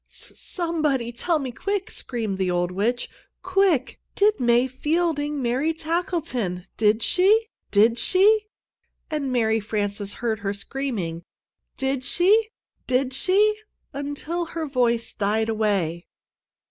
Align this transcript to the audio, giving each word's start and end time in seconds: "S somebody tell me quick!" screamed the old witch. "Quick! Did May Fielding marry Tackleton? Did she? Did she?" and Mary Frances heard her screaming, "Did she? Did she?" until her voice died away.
"S 0.09 0.31
somebody 0.35 1.11
tell 1.11 1.37
me 1.37 1.51
quick!" 1.51 1.91
screamed 1.91 2.39
the 2.39 2.49
old 2.49 2.71
witch. 2.71 3.07
"Quick! 3.43 3.99
Did 4.15 4.39
May 4.39 4.65
Fielding 4.67 5.43
marry 5.43 5.73
Tackleton? 5.73 6.65
Did 6.75 7.03
she? 7.03 7.49
Did 7.69 7.99
she?" 7.99 8.47
and 9.11 9.31
Mary 9.31 9.59
Frances 9.59 10.13
heard 10.13 10.39
her 10.39 10.55
screaming, 10.55 11.23
"Did 11.77 12.03
she? 12.03 12.47
Did 12.87 13.13
she?" 13.13 13.59
until 13.93 14.45
her 14.57 14.65
voice 14.65 15.13
died 15.13 15.49
away. 15.49 16.07